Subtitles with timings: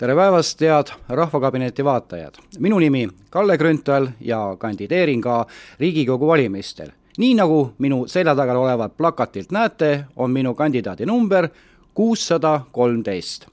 [0.00, 2.34] tere päevast, head Rahvakabineti vaatajad!
[2.58, 5.46] minu nimi Kalle Grünthal ja kandideerin ka
[5.80, 6.88] Riigikogu valimistel.
[7.18, 11.48] nii nagu minu selja taga olevat plakatilt näete, on minu kandidaadi number
[11.94, 13.46] kuussada kolmteist.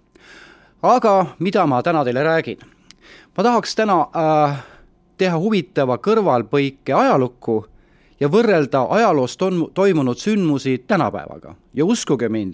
[0.84, 2.58] aga mida ma täna teile räägin?
[3.38, 4.64] ma tahaks täna äh,
[5.18, 7.66] teha huvitava kõrvalpõike ajalukku
[8.20, 12.54] ja võrrelda ajaloos ton-, toimunud sündmusi tänapäevaga ja uskuge mind,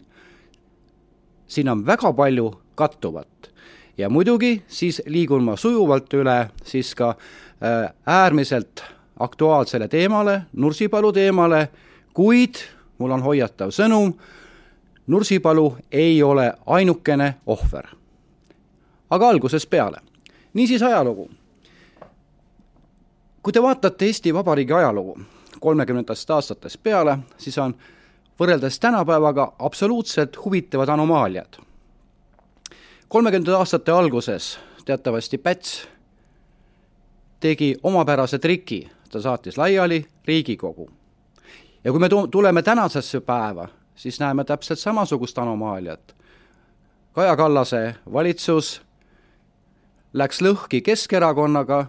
[1.47, 3.53] siin on väga palju kattuvat.
[3.97, 8.83] Ja muidugi siis liigun ma sujuvalt üle siis ka äh, äärmiselt
[9.19, 11.69] aktuaalsele teemale, Nursipalu teemale,
[12.13, 12.55] kuid
[12.97, 14.13] mul on hoiatav sõnum,
[15.07, 17.87] Nursipalu ei ole ainukene ohver.
[19.09, 19.97] aga algusest peale.
[20.53, 21.29] niisiis ajalugu.
[23.43, 25.19] kui te vaatate Eesti Vabariigi ajalugu
[25.63, 27.75] kolmekümnendatest aastatest peale, siis on
[28.39, 31.59] võrreldes tänapäevaga absoluutselt huvitavad anomaaliad.
[33.13, 35.87] Kolmekümnendate aastate alguses teatavasti Päts
[37.39, 40.89] tegi omapärase triki, ta saatis laiali Riigikogu.
[41.83, 46.15] ja kui me tuleme tänasesse päeva, siis näeme täpselt samasugust anomaaliat.
[47.11, 48.81] Kaja Kallase valitsus
[50.13, 51.85] läks lõhki Keskerakonnaga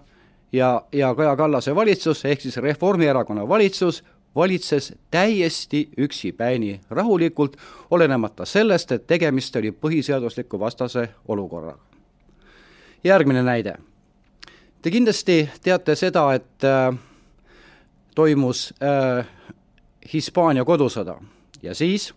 [0.53, 4.05] ja, ja Kaja Kallase valitsus ehk siis Reformierakonna valitsus
[4.37, 7.57] valitses täiesti üksipäini rahulikult,
[7.91, 11.79] olenemata sellest, et tegemist oli põhiseadusliku vastase olukorraga.
[13.05, 13.75] järgmine näide.
[14.83, 16.99] Te kindlasti teate seda, et äh,
[18.15, 19.27] toimus äh,
[20.13, 21.15] Hispaania kodusõda
[21.63, 22.15] ja siis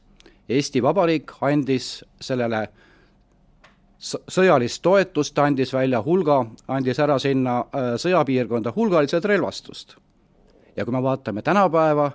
[0.50, 2.68] Eesti Vabariik andis sellele
[4.30, 9.98] sõjalist toetust, andis välja hulga, andis ära sinna äh, sõjapiirkonda hulgaliselt relvastust
[10.78, 12.12] ja kui me vaatame tänapäeva,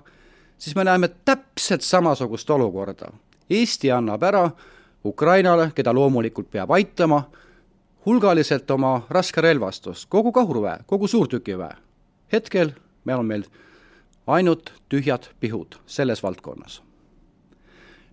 [0.59, 3.13] siis me näeme täpselt samasugust olukorda.
[3.51, 4.51] Eesti annab ära
[5.05, 7.23] Ukrainale, keda loomulikult peab aitama,
[8.07, 11.77] hulgaliselt oma raskerelvastust, kogu kahurväe, kogu suurtükiväe.
[12.33, 12.71] hetkel
[13.05, 13.45] me on meil
[14.27, 16.83] ainult tühjad pihud selles valdkonnas.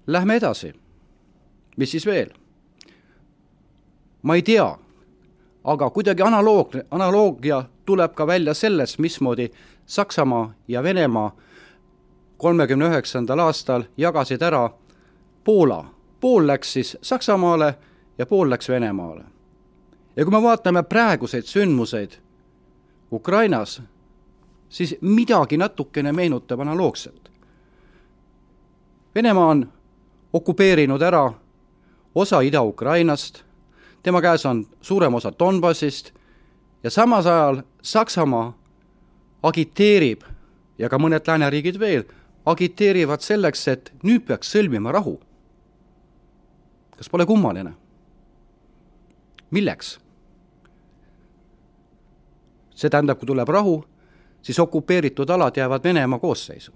[0.07, 0.73] Lähme edasi.
[1.77, 2.29] mis siis veel?
[4.21, 4.77] ma ei tea,
[5.63, 9.49] aga kuidagi analoog, analoogia tuleb ka välja sellest, mismoodi
[9.89, 11.35] Saksamaa ja Venemaa
[12.37, 14.69] kolmekümne üheksandal aastal jagasid ära
[15.43, 15.85] Poola.
[16.19, 17.75] pool läks siis Saksamaale
[18.17, 19.23] ja pool läks Venemaale.
[20.15, 22.11] ja kui me vaatame praeguseid sündmuseid
[23.11, 23.81] Ukrainas,
[24.69, 27.31] siis midagi natukene meenutab analoogset.
[29.15, 29.73] Venemaa on
[30.33, 31.33] okupeerinud ära
[32.15, 33.43] osa Ida-Ukrainast,
[34.03, 36.11] tema käes on suurem osa Donbassist
[36.83, 38.58] ja samas ajal Saksamaa
[39.43, 40.23] agiteerib
[40.77, 42.03] ja ka mõned lääneriigid veel,
[42.45, 45.19] agiteerivad selleks, et nüüd peaks sõlmima rahu.
[46.97, 47.73] kas pole kummaline?
[49.51, 49.99] milleks?
[52.75, 53.83] see tähendab, kui tuleb rahu,
[54.41, 56.71] siis okupeeritud alad jäävad Venemaa koosseisu.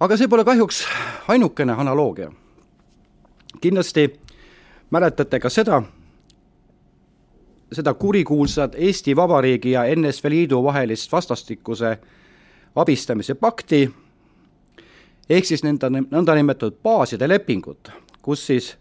[0.00, 0.86] aga see pole kahjuks
[1.28, 2.32] ainukene analoogia.
[3.60, 4.20] kindlasti
[4.90, 5.82] mäletate ka seda,
[7.72, 11.98] seda kurikuulsat Eesti Vabariigi ja NSV Liidu vahelist vastastikuse
[12.76, 13.90] abistamise pakti,
[15.30, 17.90] ehk siis nõnda, nõndanimetatud baaside lepingut,
[18.22, 18.74] kus siis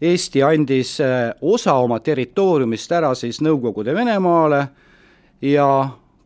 [0.00, 4.62] Eesti andis äh, osa oma territooriumist ära siis Nõukogude Venemaale
[5.44, 5.66] ja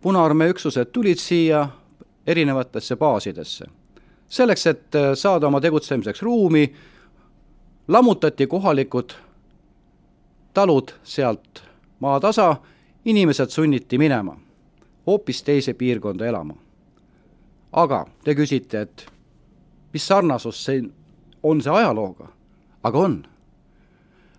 [0.01, 1.69] Punaarmee üksused tulid siia
[2.27, 3.67] erinevatesse baasidesse.
[4.29, 6.75] selleks, et äh, saada oma tegutsemiseks ruumi,
[7.89, 9.13] lammutati kohalikud
[10.55, 11.63] talud sealt
[12.01, 12.57] maatasa,
[13.05, 14.45] inimesed sunniti minema
[15.07, 16.55] hoopis teise piirkonda elama.
[17.73, 19.07] aga te küsite, et
[19.93, 20.83] mis sarnasus see
[21.43, 22.29] on see ajalooga?
[22.83, 23.27] aga on.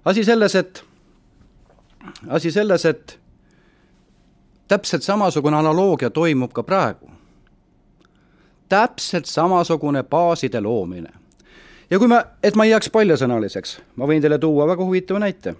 [0.05, 0.83] asi selles, et,
[2.27, 3.19] asi selles, et
[4.67, 7.11] täpselt samasugune analoogia toimub ka praegu.
[8.69, 11.09] täpselt samasugune baaside loomine.
[11.89, 15.55] ja kui ma, et ma ei jääks paljasõnaliseks, ma võin teile tuua väga huvitava näite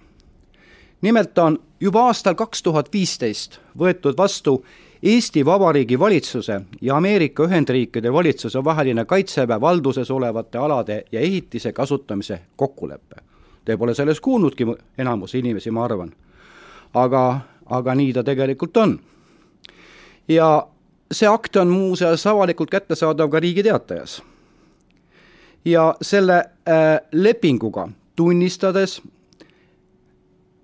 [1.01, 4.63] nimelt on juba aastal kaks tuhat viisteist võetud vastu
[5.05, 12.39] Eesti Vabariigi valitsuse ja Ameerika Ühendriikide valitsuse vaheline Kaitseväe valduses olevate alade ja ehitise kasutamise
[12.55, 13.15] kokkulepe.
[13.65, 14.65] Te pole sellest kuulnudki,
[14.97, 16.11] enamus inimesi, ma arvan.
[16.93, 18.99] aga, aga nii ta tegelikult on.
[20.27, 20.67] ja
[21.11, 24.23] see akt on muuseas avalikult kättesaadav ka Riigi Teatajas.
[25.65, 29.01] ja selle äh, lepinguga tunnistades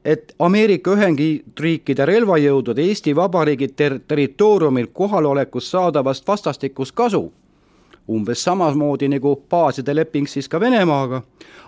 [0.06, 7.32] et Ameerika Ühendriikide relvajõudude Eesti Vabariigi ter-, territooriumil kohalolekust saadavast vastastikust kasu
[8.10, 11.22] umbes samamoodi nagu baaside leping siis ka Venemaaga,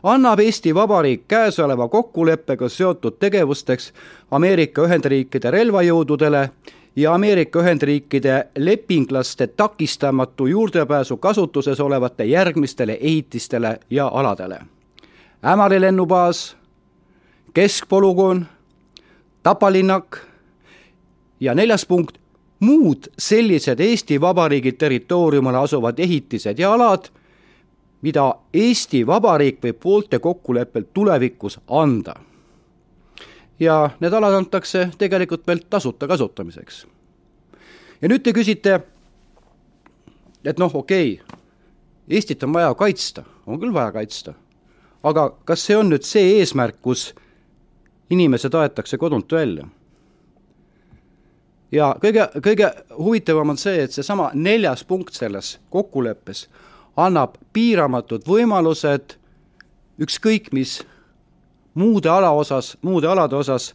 [0.03, 3.93] annab Eesti Vabariik käesoleva kokkuleppega seotud tegevusteks
[4.31, 6.49] Ameerika Ühendriikide relvajõududele
[6.95, 14.59] ja Ameerika Ühendriikide lepinglaste takistamatu juurdepääsu kasutuses olevate järgmistele ehitistele ja aladele.
[15.45, 16.57] Ämari lennubaas,
[17.53, 18.45] keskpolügoon,
[19.43, 20.17] Tapalinnak
[21.39, 22.17] ja neljas punkt,
[22.59, 27.09] muud sellised Eesti Vabariigi territooriumil asuvad ehitised ja alad,
[28.01, 32.15] mida Eesti Vabariik võib poolte kokkuleppel tulevikus anda.
[33.59, 36.87] ja need alad antakse tegelikult veel tasuta kasutamiseks.
[38.01, 38.79] ja nüüd te küsite,
[40.45, 41.39] et noh, okei okay,,
[42.09, 44.33] Eestit on vaja kaitsta, on küll vaja kaitsta,
[45.03, 47.13] aga kas see on nüüd see eesmärk, kus
[48.09, 49.67] inimesed aetakse kodunt välja.
[51.71, 56.47] ja kõige, kõige huvitavam on see, et seesama neljas punkt selles kokkuleppes
[56.97, 59.17] annab piiramatud võimalused
[59.99, 60.81] ükskõik mis
[61.73, 63.73] muude ala osas, muude alade osas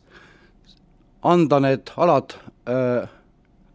[1.22, 2.34] anda need alad
[2.68, 3.08] äh,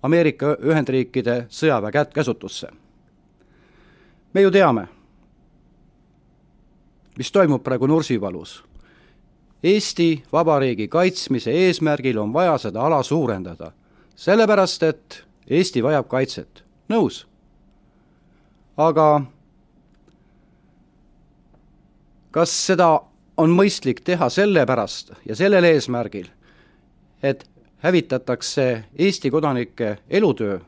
[0.03, 2.67] Ameerika Ühendriikide sõjaväe kät-, käsutusse.
[4.33, 4.87] me ju teame,
[7.17, 8.63] mis toimub praegu Nursipalus
[9.63, 13.71] Eesti Vabariigi kaitsmise eesmärgil on vaja seda ala suurendada,
[14.15, 17.27] sellepärast et Eesti vajab kaitset, nõus.
[18.77, 19.21] aga
[22.31, 22.99] kas seda
[23.37, 26.27] on mõistlik teha sellepärast ja sellel eesmärgil,
[27.23, 27.49] et
[27.83, 30.59] hävitatakse Eesti kodanike elutöö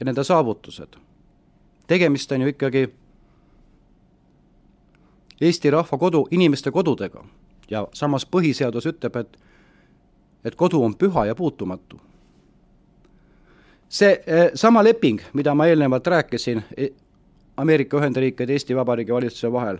[0.00, 0.96] ja nende saavutused.
[1.86, 2.88] tegemist on ju ikkagi
[5.40, 7.24] Eesti rahva kodu, inimeste kodudega
[7.70, 9.38] ja samas põhiseadus ütleb, et
[10.44, 12.00] et kodu on püha ja puutumatu.
[13.88, 16.88] see eh, sama leping, mida ma eelnevalt rääkisin e,
[17.56, 19.78] Ameerika Ühendriikide ja Eesti Vabariigi valitsuse vahel,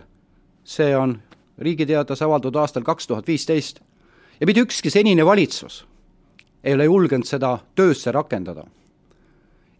[0.63, 1.19] see on
[1.57, 3.79] Riigi Teatajas avaldatud aastal kaks tuhat viisteist
[4.39, 5.85] ja mitte ükski senine valitsus
[6.63, 8.63] ei ole julgenud seda töösse rakendada.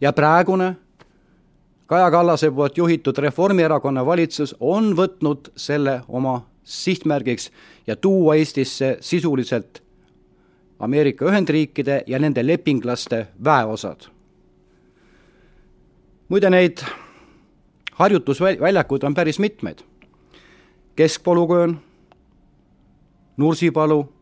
[0.00, 0.76] ja praegune
[1.86, 7.50] Kaja Kallase poolt juhitud Reformierakonna valitsus on võtnud selle oma sihtmärgiks
[7.86, 9.82] ja tuua Eestisse sisuliselt
[10.78, 14.00] Ameerika Ühendriikide ja nende lepinglaste väeosad.
[16.28, 16.78] muide, neid
[17.92, 19.78] harjutusväljakuid on päris mitmeid.
[20.96, 21.80] keskpolügoon,
[23.36, 24.12] Nursipalu,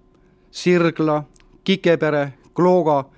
[0.51, 1.23] Sirgla,
[1.65, 3.11] Kikepere, Klooga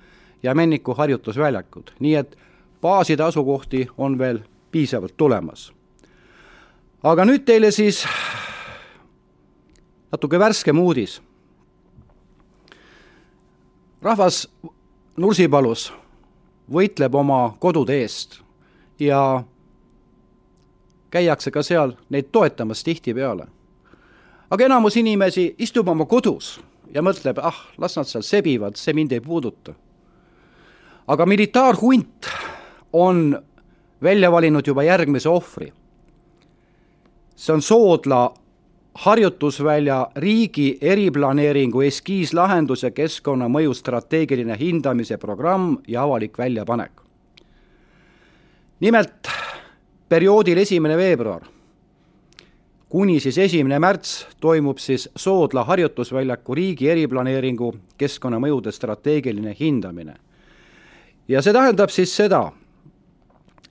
[0.43, 2.37] ja Männiku harjutusväljakud, nii et
[2.81, 4.39] baaside asukohti on veel
[4.71, 5.73] piisavalt tulemas.
[7.03, 8.07] aga nüüd teile siis
[10.11, 11.21] natuke värskem uudis.
[14.01, 14.47] rahvas
[15.17, 15.89] Nursipalus
[16.71, 18.39] võitleb oma kodude eest
[18.99, 19.43] ja
[21.11, 23.47] käiakse ka seal neid toetamas tihtipeale.
[24.49, 26.59] aga enamus inimesi istub oma kodus
[26.93, 29.73] ja mõtleb, ah, las nad seal sebivad, see mind ei puuduta.
[31.07, 32.27] aga militaarhunt
[32.93, 33.43] on
[34.01, 35.73] välja valinud juba järgmise ohvri.
[37.35, 38.33] see on Soodla
[38.99, 46.91] harjutusvälja riigi eriplaneeringu eskiislahendus ja keskkonnamõju strateegiline hindamise programm ja avalik väljapanek.
[48.79, 49.27] nimelt
[50.09, 51.41] perioodil esimene veebruar
[52.89, 60.15] kuni siis esimene märts toimub siis Soodla harjutusväljaku riigi eriplaneeringu keskkonnamõjude strateegiline hindamine.
[61.27, 62.51] ja see tähendab siis seda,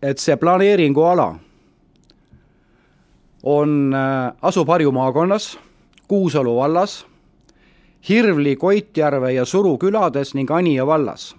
[0.03, 1.35] et see planeeringuala
[3.49, 5.59] on, äh, asub Harju maakonnas,
[6.09, 7.07] Kuusalu vallas,
[8.09, 11.37] Hirvli, Koitjärve ja Suru külades ning Anija vallas.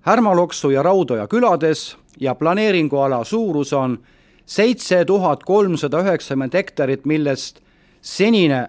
[0.00, 3.98] Härmaloksu ja Raudoja külades ja planeeringuala suurus on
[4.46, 7.60] seitse tuhat kolmsada üheksakümmend hektarit, millest
[8.00, 8.68] senine äh,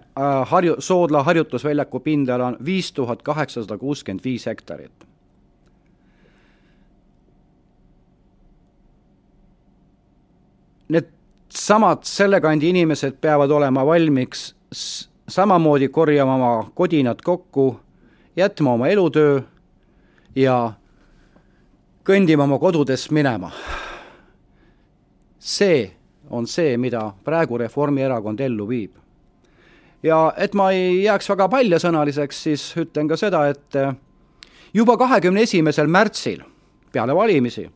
[0.50, 5.09] harju-, Soodla harjutusväljaku pindala on viis tuhat kaheksasada kuuskümmend viis hektarit
[10.90, 11.08] need
[11.50, 14.50] samad selle kandi inimesed peavad olema valmiks
[15.28, 17.80] samamoodi korjama oma kodinad kokku,
[18.36, 19.40] jätma oma elutöö
[20.36, 20.72] ja
[22.06, 23.50] kõndima oma kodudest minema.
[25.38, 25.90] see
[26.30, 28.90] on see, mida praegu Reformierakond ellu viib.
[30.02, 33.74] ja et ma ei jääks väga paljasõnaliseks, siis ütlen ka seda, et
[34.74, 36.42] juba kahekümne esimesel märtsil
[36.92, 37.70] peale valimisi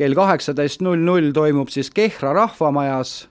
[0.00, 3.28] kell kaheksateist null null toimub siis Kehra rahvamajas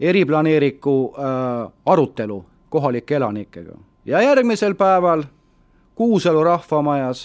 [0.00, 5.22] eriplaneeringu äh, arutelu kohalike elanikega ja järgmisel päeval
[5.94, 7.22] Kuusalu rahvamajas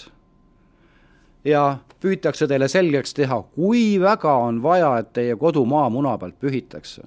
[1.44, 7.02] ja püütakse teile selgeks teha, kui väga on vaja, et teie kodumaa muna pealt pühitakse.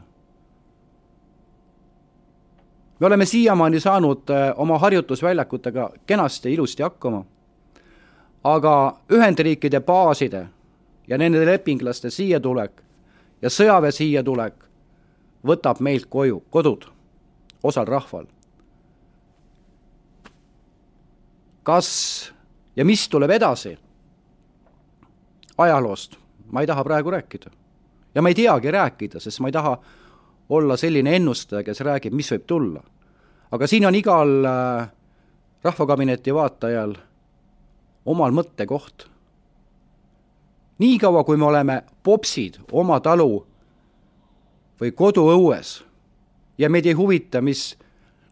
[2.99, 7.25] me oleme siiamaani saanud äh, oma harjutusväljakutega kenasti ilusti hakkama,
[8.43, 10.47] aga Ühendriikide baaside
[11.07, 12.81] ja nende lepinglaste siia tulek
[13.41, 14.63] ja sõjaväe siia tulek
[15.47, 16.87] võtab meilt koju, kodud,
[17.63, 18.25] osal rahval.
[21.63, 22.31] kas
[22.75, 23.77] ja mis tuleb edasi?
[25.57, 26.15] ajaloost
[26.51, 27.51] ma ei taha praegu rääkida.
[28.15, 29.77] ja ma ei teagi rääkida, sest ma ei taha
[30.49, 32.83] olla selline ennustaja, kes räägib, mis võib tulla.
[33.51, 34.89] aga siin on igal äh,
[35.63, 36.95] rahvakabineti vaatajal
[38.07, 39.07] omal mõttekoht.
[40.79, 43.45] niikaua, kui me oleme popsid oma talu
[44.81, 45.83] või koduõues
[46.57, 47.75] ja meid ei huvita, mis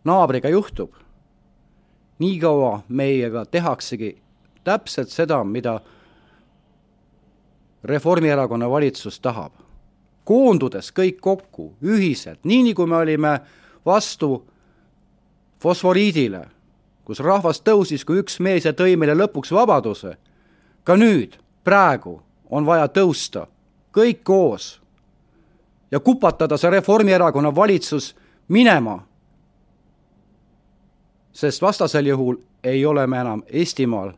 [0.03, 0.93] naabriga juhtub,
[2.19, 4.15] niikaua meiega tehaksegi
[4.63, 5.79] täpselt seda, mida
[7.83, 9.51] Reformierakonna valitsus tahab.
[10.25, 13.39] koondudes kõik kokku ühiselt, nii nagu me olime
[13.85, 14.45] vastu
[15.61, 16.47] fosforiidile,
[17.05, 20.17] kus rahvas tõusis kui üks mees ja tõi meile lõpuks vabaduse.
[20.83, 23.47] ka nüüd, praegu on vaja tõusta,
[23.93, 24.81] kõik koos
[25.91, 28.15] ja kupatada see Reformierakonna valitsus
[28.47, 29.07] minema.
[31.33, 34.13] sest vastasel juhul ei ole me enam Eestimaal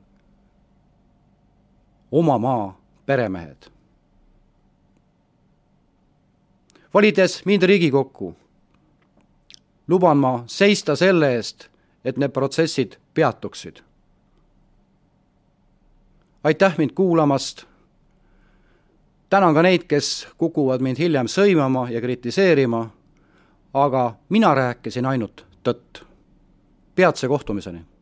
[2.11, 3.57] oma maa peremehed.
[6.93, 8.35] valides mind Riigikokku,
[9.87, 11.69] luban ma seista selle eest,
[12.07, 13.83] et need protsessid peatuksid.
[16.43, 17.65] aitäh mind kuulamast.
[19.29, 22.89] tänan ka neid, kes kukuvad mind hiljem sõimama ja kritiseerima.
[23.73, 26.05] aga mina rääkisin ainult tõtt.
[26.95, 27.96] peatse kohtumiseni